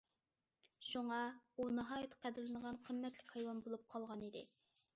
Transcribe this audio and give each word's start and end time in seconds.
شۇڭا، 0.91 1.19
ئۇ 1.59 1.67
ناھايىتى 1.75 2.19
قەدىرلىنىدىغان 2.25 2.81
قىممەتلىك 2.89 3.37
ھايۋان 3.39 3.63
بولۇپ 3.67 3.87
قالغانىدى. 3.95 4.47